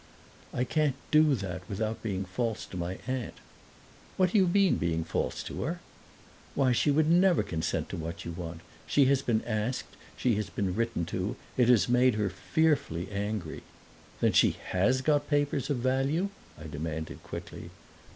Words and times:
"I 0.51 0.63
can't 0.63 0.95
do 1.11 1.35
that 1.35 1.61
without 1.69 2.01
being 2.01 2.25
false 2.25 2.65
to 2.65 2.75
my 2.75 2.97
aunt." 3.05 3.35
"What 4.17 4.31
do 4.31 4.39
you 4.39 4.47
mean, 4.47 4.77
being 4.77 5.03
false 5.03 5.43
to 5.43 5.61
her?" 5.61 5.79
"Why, 6.55 6.71
she 6.71 6.89
would 6.89 7.07
never 7.07 7.43
consent 7.43 7.89
to 7.89 7.97
what 7.97 8.25
you 8.25 8.31
want. 8.31 8.61
She 8.87 9.05
has 9.05 9.21
been 9.21 9.43
asked, 9.45 9.95
she 10.17 10.33
has 10.37 10.49
been 10.49 10.73
written 10.75 11.05
to. 11.13 11.35
It 11.55 11.87
made 11.87 12.15
her 12.15 12.31
fearfully 12.31 13.11
angry." 13.11 13.61
"Then 14.21 14.31
she 14.31 14.57
HAS 14.71 15.01
got 15.01 15.29
papers 15.29 15.69
of 15.69 15.77
value?" 15.77 16.29
I 16.59 16.65
demanded 16.65 17.21
quickly. 17.21 17.69